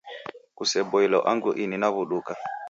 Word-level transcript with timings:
Kuseboilo 0.57 1.17
angu 1.31 1.51
ini 1.63 1.77
naw'uduka 1.79 2.33